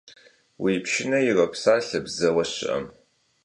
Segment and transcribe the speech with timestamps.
[0.63, 2.85] Уи пшынэр иропсалъэ бзэуэ щыӀэм.